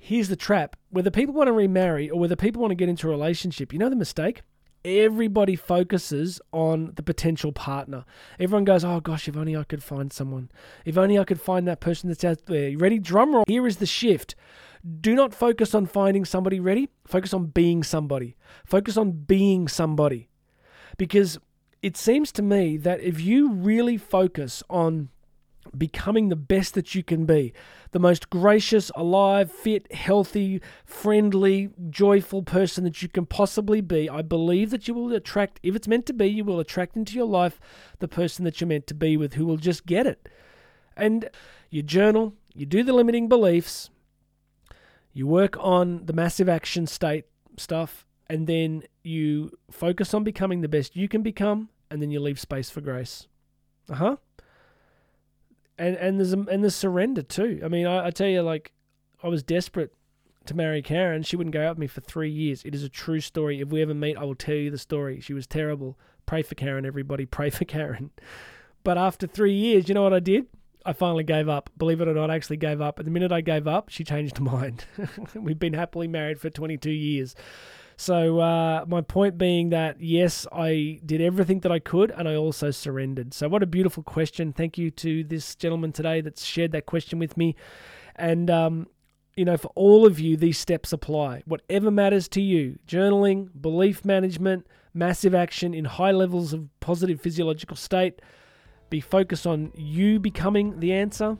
here's 0.00 0.28
the 0.28 0.36
trap 0.36 0.76
whether 0.90 1.10
people 1.10 1.34
want 1.34 1.48
to 1.48 1.52
remarry 1.52 2.08
or 2.08 2.20
whether 2.20 2.36
people 2.36 2.62
want 2.62 2.70
to 2.70 2.76
get 2.76 2.88
into 2.88 3.08
a 3.08 3.10
relationship, 3.10 3.72
you 3.72 3.78
know 3.80 3.90
the 3.90 3.96
mistake? 3.96 4.42
Everybody 4.84 5.56
focuses 5.56 6.40
on 6.52 6.92
the 6.94 7.02
potential 7.02 7.50
partner. 7.50 8.04
Everyone 8.38 8.64
goes, 8.64 8.84
Oh 8.84 9.00
gosh, 9.00 9.26
if 9.26 9.36
only 9.36 9.56
I 9.56 9.64
could 9.64 9.82
find 9.82 10.12
someone. 10.12 10.50
If 10.84 10.96
only 10.96 11.18
I 11.18 11.24
could 11.24 11.40
find 11.40 11.66
that 11.66 11.80
person 11.80 12.08
that's 12.08 12.24
out 12.24 12.46
there. 12.46 12.78
Ready? 12.78 13.00
Drum 13.00 13.34
roll. 13.34 13.44
Here 13.48 13.66
is 13.66 13.78
the 13.78 13.86
shift. 13.86 14.36
Do 15.00 15.14
not 15.14 15.34
focus 15.34 15.74
on 15.74 15.86
finding 15.86 16.24
somebody 16.24 16.60
ready. 16.60 16.88
Focus 17.06 17.34
on 17.34 17.46
being 17.46 17.82
somebody. 17.82 18.36
Focus 18.64 18.96
on 18.96 19.12
being 19.12 19.68
somebody. 19.68 20.28
Because 20.96 21.38
it 21.82 21.96
seems 21.96 22.32
to 22.32 22.42
me 22.42 22.76
that 22.76 23.00
if 23.00 23.20
you 23.20 23.52
really 23.52 23.96
focus 23.96 24.62
on 24.68 25.10
becoming 25.76 26.28
the 26.28 26.36
best 26.36 26.74
that 26.74 26.94
you 26.94 27.02
can 27.02 27.26
be. 27.26 27.52
The 27.90 27.98
most 27.98 28.30
gracious, 28.30 28.90
alive, 28.94 29.50
fit, 29.50 29.92
healthy, 29.92 30.60
friendly, 30.84 31.70
joyful 31.90 32.42
person 32.42 32.84
that 32.84 33.02
you 33.02 33.08
can 33.08 33.26
possibly 33.26 33.80
be. 33.80 34.08
I 34.08 34.22
believe 34.22 34.70
that 34.70 34.88
you 34.88 34.94
will 34.94 35.12
attract, 35.12 35.60
if 35.62 35.74
it's 35.74 35.88
meant 35.88 36.06
to 36.06 36.12
be, 36.12 36.26
you 36.26 36.44
will 36.44 36.60
attract 36.60 36.96
into 36.96 37.14
your 37.14 37.26
life 37.26 37.60
the 37.98 38.08
person 38.08 38.44
that 38.44 38.60
you're 38.60 38.68
meant 38.68 38.86
to 38.88 38.94
be 38.94 39.16
with 39.16 39.34
who 39.34 39.46
will 39.46 39.56
just 39.56 39.86
get 39.86 40.06
it. 40.06 40.28
And 40.96 41.28
you 41.70 41.82
journal, 41.82 42.34
you 42.54 42.66
do 42.66 42.82
the 42.82 42.92
limiting 42.92 43.28
beliefs, 43.28 43.90
you 45.18 45.26
work 45.26 45.56
on 45.58 46.06
the 46.06 46.12
massive 46.12 46.48
action 46.48 46.86
state 46.86 47.24
stuff, 47.56 48.06
and 48.28 48.46
then 48.46 48.84
you 49.02 49.50
focus 49.70 50.14
on 50.14 50.24
becoming 50.24 50.60
the 50.60 50.68
best 50.68 50.96
you 50.96 51.08
can 51.08 51.22
become, 51.22 51.68
and 51.90 52.00
then 52.00 52.10
you 52.10 52.20
leave 52.20 52.40
space 52.40 52.70
for 52.70 52.80
grace. 52.80 53.26
Uh 53.90 53.94
huh 53.94 54.16
and 55.78 55.96
and 55.96 56.18
there's 56.18 56.32
a, 56.32 56.38
and 56.38 56.62
there's 56.62 56.74
surrender 56.74 57.22
too. 57.22 57.60
I 57.64 57.68
mean, 57.68 57.86
I, 57.86 58.06
I 58.06 58.10
tell 58.10 58.26
you, 58.26 58.42
like, 58.42 58.72
I 59.22 59.28
was 59.28 59.42
desperate 59.42 59.94
to 60.46 60.54
marry 60.54 60.82
Karen. 60.82 61.22
She 61.22 61.36
wouldn't 61.36 61.54
go 61.54 61.64
out 61.64 61.70
with 61.70 61.78
me 61.78 61.86
for 61.86 62.00
three 62.00 62.30
years. 62.30 62.62
It 62.64 62.74
is 62.74 62.82
a 62.82 62.88
true 62.88 63.20
story. 63.20 63.60
If 63.60 63.68
we 63.68 63.82
ever 63.82 63.94
meet, 63.94 64.16
I 64.16 64.24
will 64.24 64.34
tell 64.34 64.56
you 64.56 64.70
the 64.70 64.78
story. 64.78 65.20
She 65.20 65.32
was 65.34 65.46
terrible. 65.46 65.98
Pray 66.26 66.42
for 66.42 66.54
Karen, 66.54 66.84
everybody. 66.84 67.24
Pray 67.24 67.50
for 67.50 67.64
Karen. 67.64 68.10
But 68.84 68.96
after 68.96 69.26
three 69.26 69.52
years, 69.52 69.88
you 69.88 69.94
know 69.94 70.04
what 70.04 70.14
I 70.14 70.20
did? 70.20 70.46
I 70.84 70.92
finally 70.92 71.24
gave 71.24 71.48
up. 71.48 71.70
Believe 71.76 72.00
it 72.00 72.08
or 72.08 72.14
not, 72.14 72.30
I 72.30 72.36
actually 72.36 72.56
gave 72.56 72.80
up. 72.80 72.98
And 72.98 73.06
the 73.06 73.10
minute 73.10 73.32
I 73.32 73.40
gave 73.40 73.66
up, 73.66 73.88
she 73.88 74.04
changed 74.04 74.38
her 74.38 74.44
mind. 74.56 74.84
We've 75.34 75.58
been 75.58 75.74
happily 75.74 76.08
married 76.08 76.40
for 76.40 76.50
22 76.50 76.90
years. 76.90 77.34
So 78.00 78.38
uh, 78.38 78.84
my 78.86 79.00
point 79.00 79.38
being 79.38 79.70
that 79.70 80.00
yes, 80.00 80.46
I 80.52 81.00
did 81.04 81.20
everything 81.20 81.60
that 81.60 81.72
I 81.72 81.80
could, 81.80 82.12
and 82.12 82.28
I 82.28 82.36
also 82.36 82.70
surrendered. 82.70 83.34
So 83.34 83.48
what 83.48 83.60
a 83.60 83.66
beautiful 83.66 84.04
question! 84.04 84.52
Thank 84.52 84.78
you 84.78 84.92
to 84.92 85.24
this 85.24 85.56
gentleman 85.56 85.90
today 85.90 86.20
that's 86.20 86.44
shared 86.44 86.70
that 86.72 86.86
question 86.86 87.18
with 87.18 87.36
me, 87.36 87.56
and 88.14 88.48
um, 88.52 88.86
you 89.34 89.44
know, 89.44 89.56
for 89.56 89.72
all 89.74 90.06
of 90.06 90.20
you, 90.20 90.36
these 90.36 90.58
steps 90.58 90.92
apply. 90.92 91.42
Whatever 91.44 91.90
matters 91.90 92.28
to 92.28 92.40
you: 92.40 92.78
journaling, 92.86 93.48
belief 93.60 94.04
management, 94.04 94.68
massive 94.94 95.34
action 95.34 95.74
in 95.74 95.84
high 95.84 96.12
levels 96.12 96.52
of 96.52 96.68
positive 96.78 97.20
physiological 97.20 97.76
state. 97.76 98.22
Be 98.90 99.00
focused 99.00 99.46
on 99.46 99.72
you 99.74 100.18
becoming 100.18 100.78
the 100.80 100.92
answer 100.92 101.36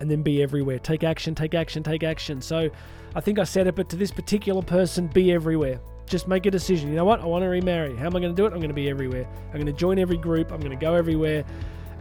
and 0.00 0.10
then 0.10 0.22
be 0.22 0.42
everywhere. 0.42 0.78
Take 0.78 1.04
action, 1.04 1.34
take 1.34 1.54
action, 1.54 1.82
take 1.82 2.02
action. 2.02 2.40
So 2.40 2.70
I 3.14 3.20
think 3.20 3.38
I 3.38 3.44
said 3.44 3.66
it, 3.66 3.74
but 3.74 3.88
to 3.90 3.96
this 3.96 4.10
particular 4.10 4.62
person, 4.62 5.06
be 5.06 5.32
everywhere. 5.32 5.80
Just 6.06 6.28
make 6.28 6.46
a 6.46 6.50
decision. 6.50 6.90
You 6.90 6.96
know 6.96 7.04
what? 7.04 7.20
I 7.20 7.24
want 7.24 7.42
to 7.42 7.48
remarry. 7.48 7.96
How 7.96 8.06
am 8.06 8.16
I 8.16 8.20
going 8.20 8.34
to 8.34 8.36
do 8.36 8.44
it? 8.44 8.52
I'm 8.52 8.58
going 8.58 8.68
to 8.68 8.74
be 8.74 8.90
everywhere. 8.90 9.26
I'm 9.46 9.54
going 9.54 9.66
to 9.66 9.72
join 9.72 9.98
every 9.98 10.18
group. 10.18 10.52
I'm 10.52 10.60
going 10.60 10.76
to 10.76 10.76
go 10.76 10.94
everywhere. 10.94 11.44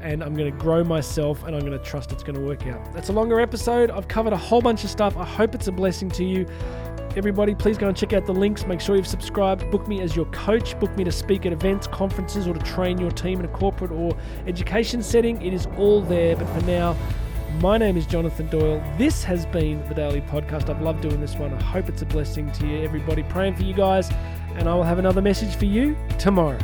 And 0.01 0.21
I'm 0.21 0.35
going 0.35 0.51
to 0.51 0.57
grow 0.57 0.83
myself 0.83 1.43
and 1.45 1.55
I'm 1.55 1.61
going 1.61 1.77
to 1.77 1.85
trust 1.85 2.11
it's 2.11 2.23
going 2.23 2.35
to 2.35 2.41
work 2.41 2.67
out. 2.67 2.93
That's 2.93 3.07
a 3.07 3.13
longer 3.13 3.39
episode. 3.39 3.89
I've 3.89 4.09
covered 4.09 4.33
a 4.33 4.37
whole 4.37 4.61
bunch 4.61 4.83
of 4.83 4.89
stuff. 4.89 5.15
I 5.15 5.23
hope 5.23 5.55
it's 5.55 5.67
a 5.67 5.71
blessing 5.71 6.09
to 6.11 6.25
you. 6.25 6.45
Everybody, 7.15 7.53
please 7.53 7.77
go 7.77 7.87
and 7.87 7.95
check 7.95 8.11
out 8.13 8.25
the 8.25 8.33
links. 8.33 8.65
Make 8.65 8.81
sure 8.81 8.95
you've 8.95 9.05
subscribed. 9.05 9.69
Book 9.69 9.87
me 9.87 10.01
as 10.01 10.15
your 10.15 10.25
coach. 10.27 10.79
Book 10.79 10.97
me 10.97 11.03
to 11.03 11.11
speak 11.11 11.45
at 11.45 11.53
events, 11.53 11.85
conferences, 11.85 12.47
or 12.47 12.55
to 12.55 12.59
train 12.61 12.97
your 12.97 13.11
team 13.11 13.39
in 13.39 13.45
a 13.45 13.49
corporate 13.49 13.91
or 13.91 14.17
education 14.47 15.03
setting. 15.03 15.39
It 15.39 15.53
is 15.53 15.67
all 15.77 16.01
there. 16.01 16.35
But 16.35 16.47
for 16.47 16.65
now, 16.65 16.97
my 17.61 17.77
name 17.77 17.97
is 17.97 18.07
Jonathan 18.07 18.47
Doyle. 18.47 18.83
This 18.97 19.23
has 19.25 19.45
been 19.45 19.87
the 19.87 19.93
Daily 19.93 20.21
Podcast. 20.21 20.71
I've 20.71 20.81
loved 20.81 21.01
doing 21.01 21.21
this 21.21 21.35
one. 21.35 21.53
I 21.53 21.61
hope 21.61 21.87
it's 21.87 22.01
a 22.01 22.05
blessing 22.07 22.51
to 22.53 22.65
you, 22.65 22.83
everybody. 22.83 23.21
Praying 23.21 23.57
for 23.57 23.63
you 23.63 23.75
guys, 23.75 24.09
and 24.55 24.67
I 24.67 24.73
will 24.73 24.81
have 24.81 24.97
another 24.97 25.21
message 25.21 25.55
for 25.55 25.65
you 25.65 25.95
tomorrow. 26.17 26.57